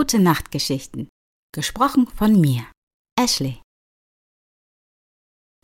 [0.00, 1.08] Gute Nachtgeschichten.
[1.54, 2.62] Gesprochen von mir,
[3.20, 3.60] Ashley.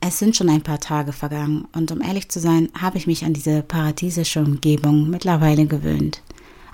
[0.02, 3.24] Es sind schon ein paar Tage vergangen und um ehrlich zu sein, habe ich mich
[3.24, 6.20] an diese paradiesische Umgebung mittlerweile gewöhnt,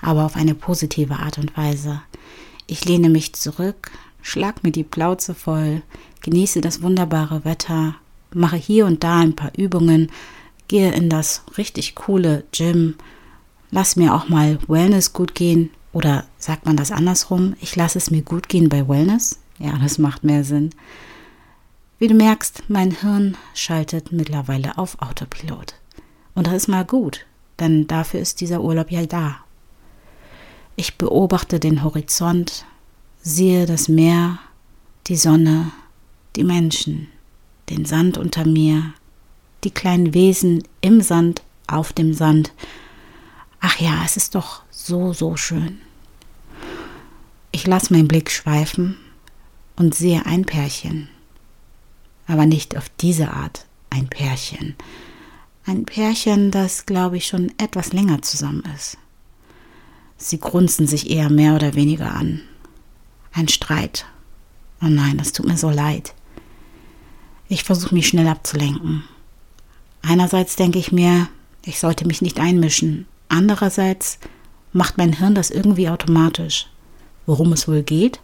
[0.01, 2.01] aber auf eine positive Art und Weise.
[2.67, 3.91] Ich lehne mich zurück,
[4.21, 5.83] schlag mir die Plauze voll,
[6.21, 7.95] genieße das wunderbare Wetter,
[8.33, 10.11] mache hier und da ein paar Übungen,
[10.67, 12.95] gehe in das richtig coole Gym,
[13.71, 17.55] lass mir auch mal Wellness gut gehen oder sagt man das andersrum?
[17.61, 19.39] Ich lasse es mir gut gehen bei Wellness?
[19.59, 20.71] Ja, das macht mehr Sinn.
[21.99, 25.75] Wie du merkst, mein Hirn schaltet mittlerweile auf Autopilot.
[26.35, 27.25] Und das ist mal gut,
[27.59, 29.37] denn dafür ist dieser Urlaub ja da.
[30.75, 32.65] Ich beobachte den Horizont,
[33.21, 34.39] sehe das Meer,
[35.07, 35.71] die Sonne,
[36.35, 37.07] die Menschen,
[37.69, 38.93] den Sand unter mir,
[39.63, 42.51] die kleinen Wesen im Sand, auf dem Sand.
[43.65, 45.79] Ach ja, es ist doch so, so schön.
[47.53, 48.97] Ich lasse meinen Blick schweifen
[49.77, 51.07] und sehe ein Pärchen.
[52.27, 54.75] Aber nicht auf diese Art ein Pärchen.
[55.65, 58.97] Ein Pärchen, das, glaube ich, schon etwas länger zusammen ist.
[60.17, 62.41] Sie grunzen sich eher mehr oder weniger an.
[63.31, 64.05] Ein Streit.
[64.81, 66.13] Oh nein, das tut mir so leid.
[67.47, 69.05] Ich versuche mich schnell abzulenken.
[70.01, 71.29] Einerseits denke ich mir,
[71.63, 73.07] ich sollte mich nicht einmischen.
[73.33, 74.19] Andererseits
[74.73, 76.67] macht mein Hirn das irgendwie automatisch.
[77.25, 78.19] Worum es wohl geht?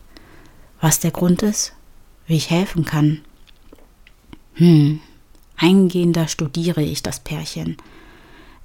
[0.81, 1.73] Was der Grund ist?
[2.27, 3.21] Wie ich helfen kann?
[4.53, 4.99] Hm,
[5.57, 7.77] eingehender studiere ich das Pärchen.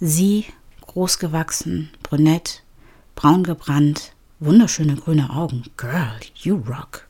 [0.00, 0.44] Sie,
[0.82, 2.62] großgewachsen, brünett,
[3.14, 5.62] braun gebrannt, wunderschöne grüne Augen.
[5.78, 7.08] Girl, you rock.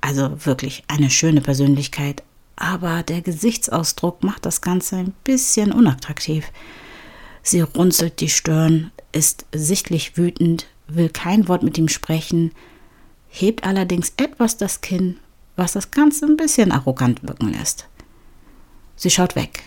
[0.00, 2.22] Also wirklich eine schöne Persönlichkeit,
[2.54, 6.52] aber der Gesichtsausdruck macht das Ganze ein bisschen unattraktiv.
[7.46, 12.50] Sie runzelt die Stirn, ist sichtlich wütend, will kein Wort mit ihm sprechen,
[13.28, 15.18] hebt allerdings etwas das Kinn,
[15.54, 17.86] was das Ganze ein bisschen arrogant wirken lässt.
[18.96, 19.62] Sie schaut weg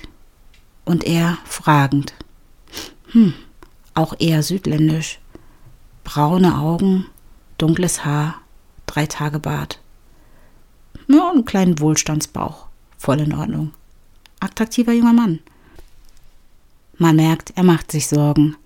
[0.84, 2.14] und er fragend.
[3.14, 3.34] Hm,
[3.94, 5.20] auch eher südländisch.
[6.04, 7.06] Braune Augen,
[7.58, 8.42] dunkles Haar,
[8.88, 9.80] drei Tage Bart.
[11.08, 12.68] Und einen kleinen Wohlstandsbauch.
[12.98, 13.72] Voll in Ordnung.
[14.42, 15.40] Attraktiver junger Mann.
[17.00, 18.58] Man merkt, er macht sich Sorgen.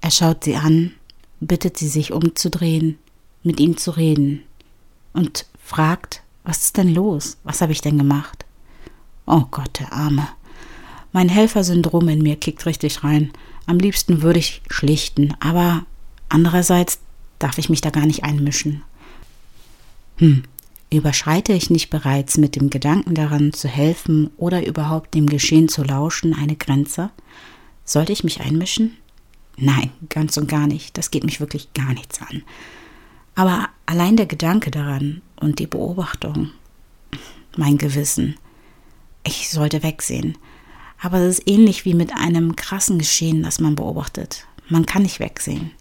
[0.00, 0.90] Er schaut sie an,
[1.38, 2.98] bittet sie sich umzudrehen,
[3.44, 4.42] mit ihm zu reden
[5.12, 7.36] und fragt, was ist denn los?
[7.44, 8.44] Was habe ich denn gemacht?
[9.26, 10.26] Oh Gott, der Arme.
[11.12, 13.30] Mein Helfersyndrom in mir kickt richtig rein.
[13.66, 15.86] Am liebsten würde ich schlichten, aber
[16.28, 16.98] andererseits
[17.38, 18.82] darf ich mich da gar nicht einmischen.
[20.16, 20.42] Hm,
[20.90, 25.84] überschreite ich nicht bereits mit dem Gedanken daran zu helfen oder überhaupt dem Geschehen zu
[25.84, 27.10] lauschen eine Grenze?
[27.84, 28.96] Sollte ich mich einmischen?
[29.56, 30.96] Nein, ganz und gar nicht.
[30.96, 32.42] Das geht mich wirklich gar nichts an.
[33.34, 36.50] Aber allein der Gedanke daran und die Beobachtung,
[37.56, 38.36] mein Gewissen,
[39.24, 40.38] ich sollte wegsehen.
[41.00, 44.46] Aber es ist ähnlich wie mit einem krassen Geschehen, das man beobachtet.
[44.68, 45.72] Man kann nicht wegsehen.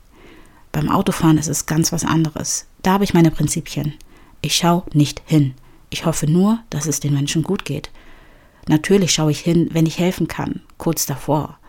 [0.72, 2.66] Beim Autofahren ist es ganz was anderes.
[2.82, 3.94] Da habe ich meine Prinzipien.
[4.42, 5.54] Ich schaue nicht hin.
[5.90, 7.92] Ich hoffe nur, dass es den Menschen gut geht.
[8.68, 11.60] Natürlich schaue ich hin, wenn ich helfen kann, kurz davor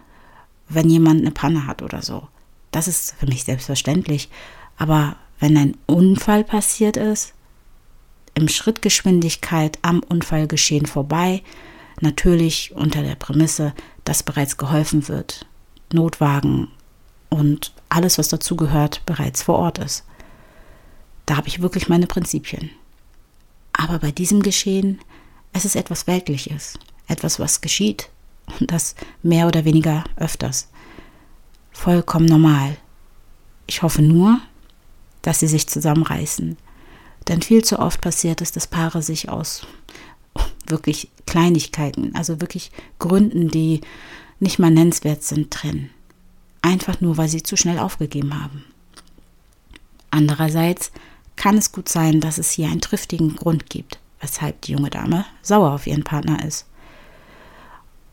[0.68, 2.28] wenn jemand eine Panne hat oder so.
[2.70, 4.28] Das ist für mich selbstverständlich.
[4.76, 7.34] Aber wenn ein Unfall passiert ist,
[8.34, 11.42] im Schrittgeschwindigkeit am Unfallgeschehen vorbei,
[12.00, 13.74] natürlich unter der Prämisse,
[14.04, 15.46] dass bereits geholfen wird,
[15.92, 16.68] Notwagen
[17.28, 20.04] und alles, was dazugehört, bereits vor Ort ist.
[21.26, 22.70] Da habe ich wirklich meine Prinzipien.
[23.72, 25.00] Aber bei diesem Geschehen,
[25.52, 28.10] es ist etwas Weltliches, etwas, was geschieht,
[28.60, 30.68] und das mehr oder weniger öfters.
[31.70, 32.76] Vollkommen normal.
[33.66, 34.40] Ich hoffe nur,
[35.22, 36.56] dass sie sich zusammenreißen.
[37.28, 39.66] Denn viel zu oft passiert es, dass Paare sich aus
[40.66, 43.80] wirklich Kleinigkeiten, also wirklich Gründen, die
[44.40, 45.90] nicht mal nennenswert sind, trennen.
[46.62, 48.64] Einfach nur, weil sie zu schnell aufgegeben haben.
[50.10, 50.92] Andererseits
[51.36, 55.24] kann es gut sein, dass es hier einen triftigen Grund gibt, weshalb die junge Dame
[55.42, 56.66] sauer auf ihren Partner ist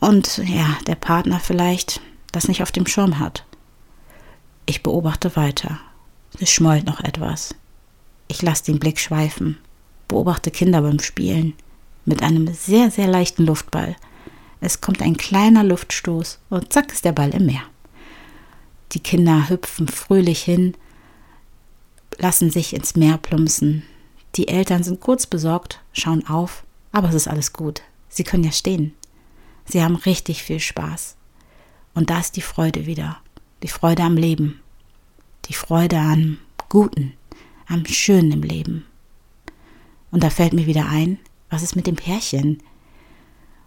[0.01, 2.01] und ja, der Partner vielleicht
[2.31, 3.43] das nicht auf dem Schirm hat.
[4.65, 5.79] Ich beobachte weiter.
[6.39, 7.55] Es schmollt noch etwas.
[8.27, 9.57] Ich lasse den Blick schweifen,
[10.07, 11.53] beobachte Kinder beim Spielen
[12.05, 13.95] mit einem sehr, sehr leichten Luftball.
[14.61, 17.63] Es kommt ein kleiner Luftstoß und zack ist der Ball im Meer.
[18.91, 20.75] Die Kinder hüpfen fröhlich hin,
[22.17, 23.83] lassen sich ins Meer plumpsen.
[24.35, 27.81] Die Eltern sind kurz besorgt, schauen auf, aber es ist alles gut.
[28.09, 28.93] Sie können ja stehen.
[29.69, 31.15] Sie haben richtig viel Spaß.
[31.93, 33.17] Und da ist die Freude wieder.
[33.61, 34.61] Die Freude am Leben.
[35.45, 36.37] Die Freude am
[36.69, 37.13] Guten,
[37.67, 38.85] am schönen im Leben.
[40.11, 41.19] Und da fällt mir wieder ein,
[41.49, 42.63] was ist mit dem Pärchen?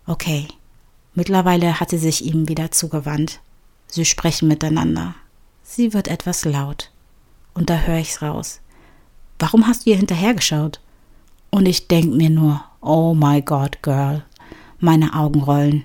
[0.07, 0.49] Okay,
[1.15, 3.41] mittlerweile hat sie sich ihm wieder zugewandt.
[3.87, 5.15] Sie sprechen miteinander.
[5.63, 6.91] Sie wird etwas laut.
[7.55, 8.61] Und da höre ich's raus.
[9.39, 10.81] Warum hast du ihr hinterhergeschaut?
[11.51, 14.25] Und ich denk mir nur, oh my God, Girl.
[14.79, 15.85] Meine Augen rollen.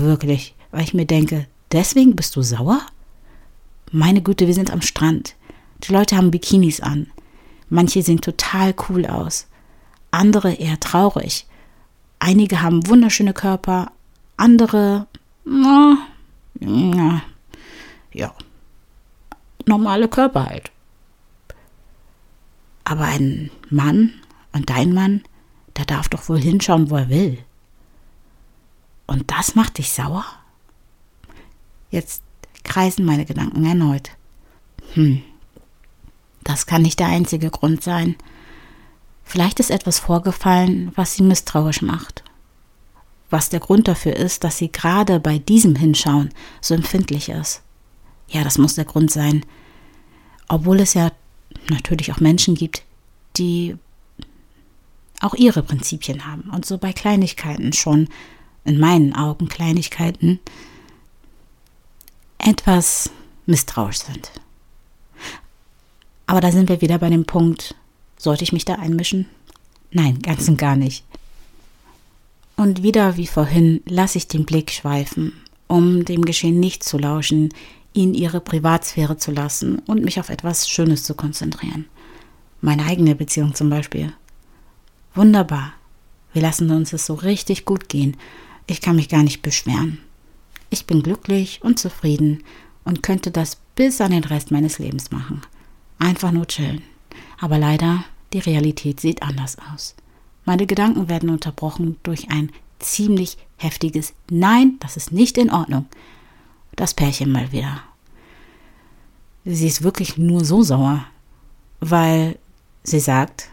[0.00, 2.80] Wirklich, weil ich mir denke, deswegen bist du sauer?
[3.90, 5.34] Meine Güte, wir sind am Strand.
[5.84, 7.08] Die Leute haben Bikinis an.
[7.68, 9.48] Manche sehen total cool aus.
[10.10, 11.46] Andere eher traurig.
[12.18, 13.92] Einige haben wunderschöne Körper,
[14.36, 15.08] andere,
[15.44, 15.98] na,
[16.60, 17.22] na,
[18.12, 18.32] ja,
[19.66, 20.70] normale Körper halt.
[22.84, 24.14] Aber ein Mann
[24.52, 25.22] und dein Mann,
[25.76, 27.38] der darf doch wohl hinschauen, wo er will.
[29.06, 30.24] Und das macht dich sauer?
[31.90, 32.22] Jetzt
[32.64, 34.10] kreisen meine Gedanken erneut.
[34.94, 35.22] Hm,
[36.44, 38.16] das kann nicht der einzige Grund sein.
[39.24, 42.24] Vielleicht ist etwas vorgefallen, was sie misstrauisch macht.
[43.30, 47.62] Was der Grund dafür ist, dass sie gerade bei diesem Hinschauen so empfindlich ist.
[48.28, 49.44] Ja, das muss der Grund sein.
[50.48, 51.12] Obwohl es ja
[51.70, 52.82] natürlich auch Menschen gibt,
[53.36, 53.76] die
[55.20, 58.08] auch ihre Prinzipien haben und so bei Kleinigkeiten schon,
[58.64, 60.40] in meinen Augen Kleinigkeiten,
[62.38, 63.10] etwas
[63.46, 64.30] misstrauisch sind.
[66.26, 67.74] Aber da sind wir wieder bei dem Punkt,
[68.16, 69.26] sollte ich mich da einmischen?
[69.90, 71.04] Nein, ganz und gar nicht.
[72.56, 75.32] Und wieder wie vorhin lasse ich den Blick schweifen,
[75.66, 77.50] um dem Geschehen nicht zu lauschen,
[77.92, 81.86] ihn ihre Privatsphäre zu lassen und mich auf etwas Schönes zu konzentrieren.
[82.60, 84.12] Meine eigene Beziehung zum Beispiel.
[85.14, 85.74] Wunderbar.
[86.32, 88.16] Wir lassen uns es so richtig gut gehen.
[88.72, 89.98] Ich kann mich gar nicht beschweren.
[90.70, 92.42] Ich bin glücklich und zufrieden
[92.84, 95.42] und könnte das bis an den Rest meines Lebens machen.
[95.98, 96.80] Einfach nur chillen.
[97.38, 98.02] Aber leider,
[98.32, 99.94] die Realität sieht anders aus.
[100.46, 105.84] Meine Gedanken werden unterbrochen durch ein ziemlich heftiges Nein, das ist nicht in Ordnung.
[106.74, 107.82] Das Pärchen mal wieder.
[109.44, 111.04] Sie ist wirklich nur so sauer,
[111.80, 112.38] weil
[112.84, 113.50] sie sagt,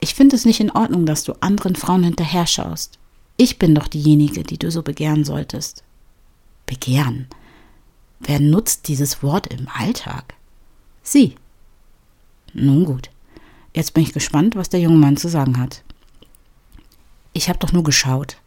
[0.00, 2.98] ich finde es nicht in Ordnung, dass du anderen Frauen hinterher schaust.
[3.36, 5.84] Ich bin doch diejenige, die du so begehren solltest.
[6.64, 7.28] Begehren.
[8.20, 10.34] Wer nutzt dieses Wort im Alltag?
[11.02, 11.36] Sie.
[12.54, 13.10] Nun gut.
[13.74, 15.82] Jetzt bin ich gespannt, was der junge Mann zu sagen hat.
[17.34, 18.38] Ich habe doch nur geschaut.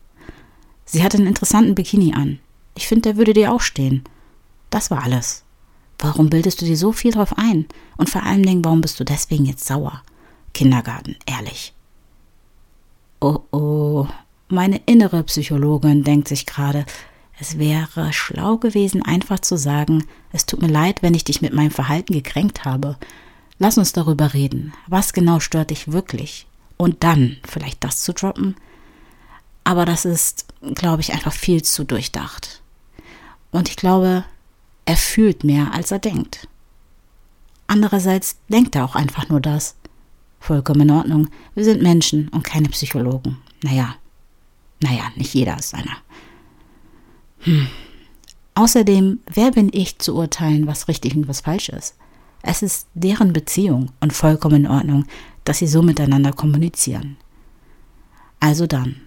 [0.85, 2.39] Sie hatte einen interessanten Bikini an.
[2.73, 4.03] Ich finde, der würde dir auch stehen.
[4.71, 5.43] Das war alles.
[5.99, 7.67] Warum bildest du dir so viel drauf ein?
[7.97, 10.01] Und vor allen Dingen, warum bist du deswegen jetzt sauer?
[10.53, 11.73] Kindergarten, ehrlich.
[13.19, 14.07] Oh oh,
[14.49, 16.85] meine innere Psychologin denkt sich gerade,
[17.39, 21.53] es wäre schlau gewesen, einfach zu sagen, es tut mir leid, wenn ich dich mit
[21.53, 22.97] meinem Verhalten gekränkt habe.
[23.59, 24.73] Lass uns darüber reden.
[24.87, 26.47] Was genau stört dich wirklich?
[26.77, 28.55] Und dann vielleicht das zu droppen?
[29.63, 32.61] Aber das ist, glaube ich, einfach viel zu durchdacht.
[33.51, 34.25] Und ich glaube,
[34.85, 36.47] er fühlt mehr, als er denkt.
[37.67, 39.75] Andererseits denkt er auch einfach nur das.
[40.39, 41.27] Vollkommen in Ordnung.
[41.53, 43.37] Wir sind Menschen und keine Psychologen.
[43.61, 43.95] Naja,
[44.81, 45.97] naja, nicht jeder ist einer.
[47.39, 47.67] Hm.
[48.55, 51.95] Außerdem, wer bin ich zu urteilen, was richtig und was falsch ist?
[52.41, 55.05] Es ist deren Beziehung und vollkommen in Ordnung,
[55.43, 57.17] dass sie so miteinander kommunizieren.
[58.39, 58.97] Also dann.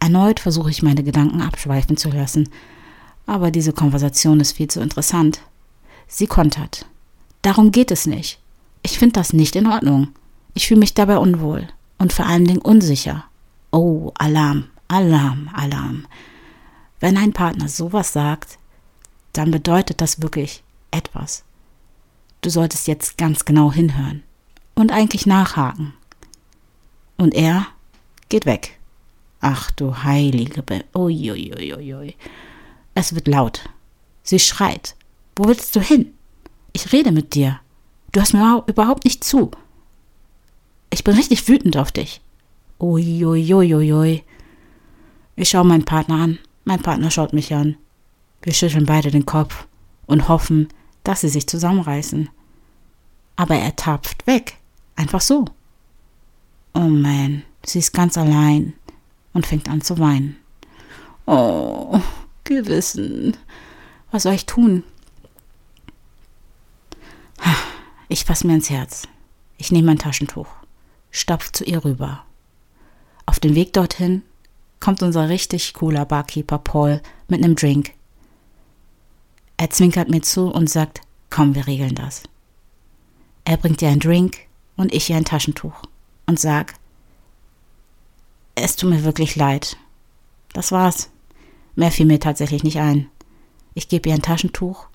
[0.00, 2.48] Erneut versuche ich meine Gedanken abschweifen zu lassen,
[3.26, 5.40] aber diese Konversation ist viel zu interessant.
[6.06, 6.86] Sie kontert.
[7.42, 8.38] Darum geht es nicht.
[8.82, 10.08] Ich finde das nicht in Ordnung.
[10.54, 11.68] Ich fühle mich dabei unwohl
[11.98, 13.24] und vor allen Dingen unsicher.
[13.70, 16.06] Oh, Alarm, Alarm, Alarm.
[17.00, 18.58] Wenn ein Partner sowas sagt,
[19.32, 21.44] dann bedeutet das wirklich etwas.
[22.40, 24.22] Du solltest jetzt ganz genau hinhören
[24.74, 25.92] und eigentlich nachhaken.
[27.16, 27.66] Und er
[28.28, 28.78] geht weg.
[29.40, 32.16] Ach du heilige Be Uiuiuiui.
[32.94, 33.68] Es wird laut.
[34.22, 34.96] Sie schreit.
[35.36, 36.14] Wo willst du hin?
[36.72, 37.60] Ich rede mit dir.
[38.12, 39.50] Du hast mir überhaupt nicht zu.
[40.90, 42.20] Ich bin richtig wütend auf dich.
[42.80, 44.24] Uiuiuiui.
[45.40, 46.40] Ich schaue meinen Partner an.
[46.64, 47.76] Mein Partner schaut mich an.
[48.42, 49.68] Wir schütteln beide den Kopf
[50.06, 50.66] und hoffen,
[51.04, 52.28] dass sie sich zusammenreißen.
[53.36, 54.56] Aber er tapft weg.
[54.96, 55.44] Einfach so.
[56.74, 58.72] Oh man, sie ist ganz allein
[59.32, 60.36] und fängt an zu weinen.
[61.24, 62.00] Oh,
[62.42, 63.36] Gewissen.
[64.10, 64.82] Was soll ich tun?
[68.08, 69.06] Ich fasse mir ins Herz.
[69.56, 70.48] Ich nehme mein Taschentuch,
[71.12, 72.24] stapf zu ihr rüber.
[73.24, 74.22] Auf dem Weg dorthin
[74.80, 77.92] kommt unser richtig cooler Barkeeper Paul mit einem Drink.
[79.56, 82.22] Er zwinkert mir zu und sagt, komm, wir regeln das.
[83.44, 84.38] Er bringt dir einen Drink
[84.76, 85.82] und ich ihr ein Taschentuch
[86.26, 86.74] und sag,
[88.54, 89.76] es tut mir wirklich leid.
[90.52, 91.10] Das war's.
[91.74, 93.08] Mehr fiel mir tatsächlich nicht ein.
[93.74, 94.86] Ich gebe ihr ein Taschentuch.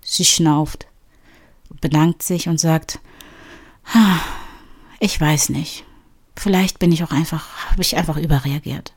[0.00, 0.86] Sie schnauft,
[1.80, 3.00] bedankt sich und sagt,
[5.00, 5.84] ich weiß nicht.
[6.36, 8.94] Vielleicht bin ich auch einfach, habe ich einfach überreagiert.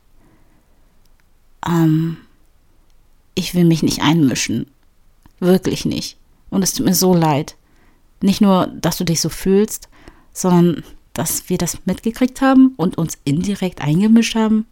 [1.66, 2.18] Ähm,
[3.34, 4.66] ich will mich nicht einmischen.
[5.40, 6.16] Wirklich nicht.
[6.50, 7.56] Und es tut mir so leid.
[8.20, 9.88] Nicht nur, dass du dich so fühlst,
[10.32, 14.66] sondern dass wir das mitgekriegt haben und uns indirekt eingemischt haben.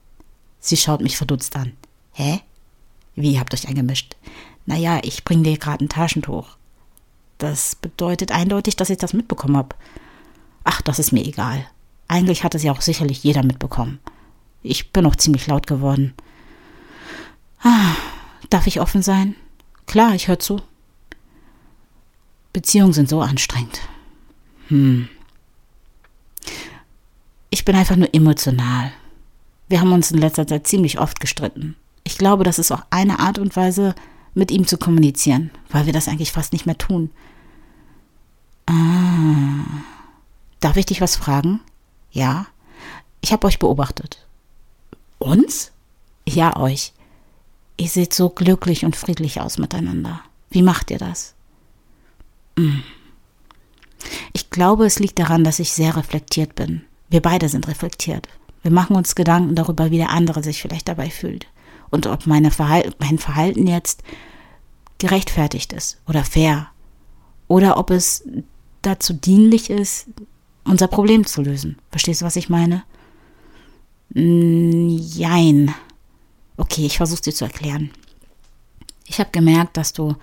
[0.60, 1.72] Sie schaut mich verdutzt an.
[2.12, 2.40] Hä?
[3.14, 4.16] Wie habt ihr euch eingemischt?
[4.64, 6.56] Naja, ich bring dir gerade ein Taschentuch.
[7.38, 9.76] Das bedeutet eindeutig, dass ich das mitbekommen habe.
[10.64, 11.66] Ach, das ist mir egal.
[12.08, 14.00] Eigentlich hat es ja auch sicherlich jeder mitbekommen.
[14.62, 16.14] Ich bin auch ziemlich laut geworden.
[17.66, 17.96] Ah,
[18.48, 19.34] darf ich offen sein?
[19.86, 20.62] Klar, ich höre zu.
[22.52, 23.80] Beziehungen sind so anstrengend.
[24.68, 25.08] Hm.
[27.50, 28.92] Ich bin einfach nur emotional.
[29.68, 31.74] Wir haben uns in letzter Zeit ziemlich oft gestritten.
[32.04, 33.96] Ich glaube, das ist auch eine Art und Weise,
[34.32, 37.10] mit ihm zu kommunizieren, weil wir das eigentlich fast nicht mehr tun.
[38.66, 39.64] Ah.
[40.60, 41.58] Darf ich dich was fragen?
[42.12, 42.46] Ja.
[43.22, 44.24] Ich habe euch beobachtet.
[45.18, 45.72] Uns?
[46.28, 46.92] Ja, euch.
[47.76, 50.20] Ihr seht so glücklich und friedlich aus miteinander.
[50.50, 51.34] Wie macht ihr das?
[52.58, 52.82] Hm.
[54.32, 56.82] Ich glaube, es liegt daran, dass ich sehr reflektiert bin.
[57.08, 58.28] Wir beide sind reflektiert.
[58.62, 61.46] Wir machen uns Gedanken darüber, wie der andere sich vielleicht dabei fühlt.
[61.90, 64.02] Und ob Verhal mein Verhalten jetzt
[64.98, 66.68] gerechtfertigt ist oder fair.
[67.48, 68.24] Oder ob es
[68.82, 70.08] dazu dienlich ist,
[70.64, 71.78] unser Problem zu lösen.
[71.90, 72.82] Verstehst du, was ich meine?
[74.14, 75.74] Jein.
[76.56, 77.90] Okay, ich versuche dir zu erklären.
[79.06, 80.16] Ich habe gemerkt, dass du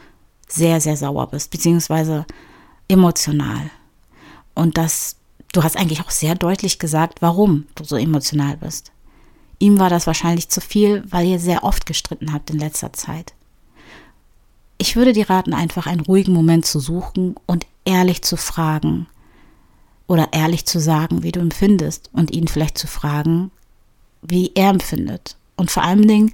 [0.47, 2.25] sehr, sehr sauer bist, beziehungsweise
[2.87, 3.69] emotional.
[4.55, 5.15] Und dass
[5.51, 8.91] du hast eigentlich auch sehr deutlich gesagt, warum du so emotional bist.
[9.59, 13.33] Ihm war das wahrscheinlich zu viel, weil ihr sehr oft gestritten habt in letzter Zeit.
[14.77, 19.07] Ich würde dir raten, einfach einen ruhigen Moment zu suchen und ehrlich zu fragen
[20.07, 23.51] oder ehrlich zu sagen, wie du empfindest und ihn vielleicht zu fragen,
[24.21, 25.37] wie er empfindet.
[25.55, 26.33] Und vor allen Dingen,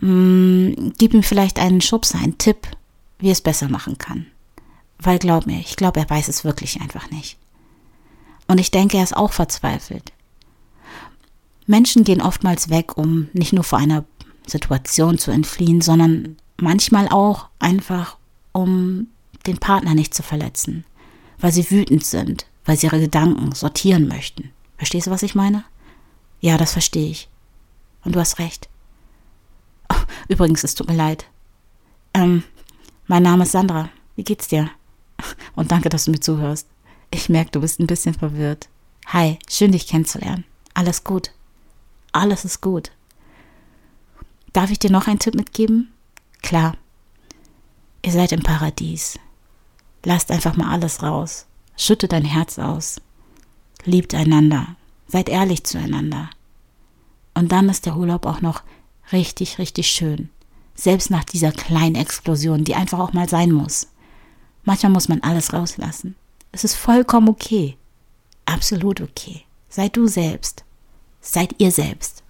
[0.00, 2.68] mh, mm, gib ihm vielleicht einen Schubs, einen Tipp,
[3.18, 4.26] wie er es besser machen kann.
[4.98, 7.36] Weil glaub mir, ich glaube, er weiß es wirklich einfach nicht.
[8.48, 10.12] Und ich denke, er ist auch verzweifelt.
[11.66, 14.04] Menschen gehen oftmals weg, um nicht nur vor einer
[14.46, 18.16] Situation zu entfliehen, sondern manchmal auch einfach,
[18.52, 19.08] um
[19.46, 20.84] den Partner nicht zu verletzen,
[21.38, 24.50] weil sie wütend sind, weil sie ihre Gedanken sortieren möchten.
[24.76, 25.64] Verstehst du, was ich meine?
[26.40, 27.28] Ja, das verstehe ich.
[28.06, 28.68] Und du hast recht.
[29.92, 29.96] Oh,
[30.28, 31.26] übrigens, es tut mir leid.
[32.14, 32.44] Ähm,
[33.08, 33.90] mein Name ist Sandra.
[34.14, 34.70] Wie geht's dir?
[35.56, 36.68] Und danke, dass du mir zuhörst.
[37.10, 38.68] Ich merke, du bist ein bisschen verwirrt.
[39.06, 40.44] Hi, schön dich kennenzulernen.
[40.72, 41.32] Alles gut.
[42.12, 42.92] Alles ist gut.
[44.52, 45.92] Darf ich dir noch einen Tipp mitgeben?
[46.42, 46.76] Klar.
[48.02, 49.18] Ihr seid im Paradies.
[50.04, 51.46] Lasst einfach mal alles raus.
[51.76, 53.00] Schüttet dein Herz aus.
[53.84, 54.76] Liebt einander.
[55.08, 56.30] Seid ehrlich zueinander.
[57.36, 58.62] Und dann ist der Urlaub auch noch
[59.12, 60.30] richtig, richtig schön.
[60.74, 63.88] Selbst nach dieser kleinen Explosion, die einfach auch mal sein muss.
[64.64, 66.16] Manchmal muss man alles rauslassen.
[66.50, 67.76] Es ist vollkommen okay.
[68.46, 69.42] Absolut okay.
[69.68, 70.64] Sei du selbst.
[71.20, 72.24] Seid ihr selbst.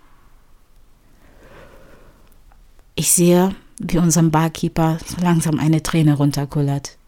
[2.96, 6.98] Ich sehe, wie unserem Barkeeper so langsam eine Träne runterkullert.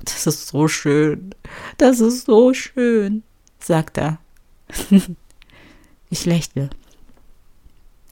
[0.00, 1.34] Das ist so schön.
[1.78, 3.22] Das ist so schön,
[3.58, 4.18] sagt er.
[6.14, 6.70] ich lächle.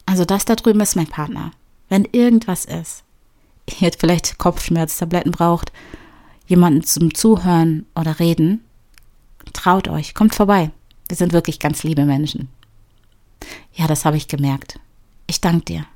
[0.06, 1.52] Also das da drüben ist mein Partner.
[1.88, 3.04] Wenn irgendwas ist,
[3.80, 5.72] ihr vielleicht Kopfschmerztabletten braucht,
[6.46, 8.64] jemanden zum Zuhören oder Reden,
[9.52, 10.70] traut euch, kommt vorbei.
[11.08, 12.48] Wir sind wirklich ganz liebe Menschen.
[13.74, 14.78] Ja, das habe ich gemerkt.
[15.26, 15.86] Ich danke dir.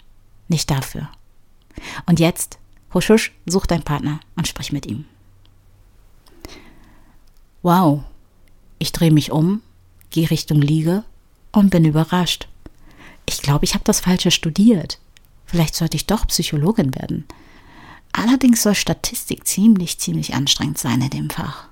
[0.49, 1.09] Nicht dafür.
[2.07, 2.59] Und jetzt,
[2.95, 5.05] husch husch, such deinen Partner und sprich mit ihm.
[7.63, 8.05] Wow.
[8.79, 9.61] Ich drehe mich um,
[10.11, 11.05] gehe Richtung Liege
[11.57, 12.49] und bin überrascht.
[13.25, 14.99] Ich glaube, ich habe das Falsche studiert.
[15.47, 17.25] Vielleicht sollte ich doch Psychologin werden.
[18.13, 21.69] Allerdings soll Statistik ziemlich, ziemlich anstrengend sein in dem Fach.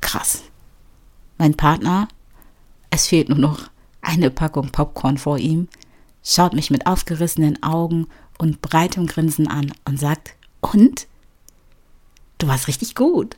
[0.00, 0.44] Krass.
[1.36, 2.06] Mein Partner,
[2.90, 3.70] es fehlt nur noch
[4.02, 5.68] eine Packung Popcorn vor ihm,
[6.22, 8.06] schaut mich mit aufgerissenen Augen
[8.38, 11.08] und breitem Grinsen an und sagt, und?
[12.38, 13.36] Du warst richtig gut.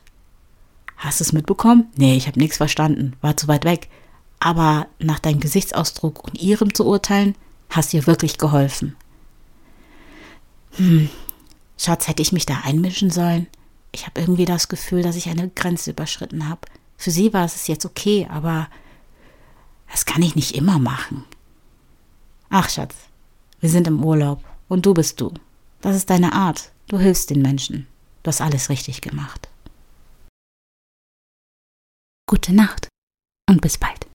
[0.95, 1.87] Hast du es mitbekommen?
[1.95, 3.89] Nee, ich habe nichts verstanden, war zu weit weg.
[4.39, 7.35] Aber nach deinem Gesichtsausdruck und ihrem zu urteilen,
[7.69, 8.95] hast dir wirklich geholfen.
[10.71, 11.09] Hm,
[11.77, 13.47] Schatz, hätte ich mich da einmischen sollen?
[13.91, 16.61] Ich habe irgendwie das Gefühl, dass ich eine Grenze überschritten habe.
[16.97, 18.67] Für sie war es jetzt okay, aber
[19.89, 21.23] das kann ich nicht immer machen.
[22.49, 22.95] Ach, Schatz,
[23.59, 25.33] wir sind im Urlaub und du bist du.
[25.81, 26.71] Das ist deine Art.
[26.87, 27.87] Du hilfst den Menschen.
[28.23, 29.49] Du hast alles richtig gemacht.
[32.29, 32.87] Gute Nacht
[33.49, 34.05] und bis bald.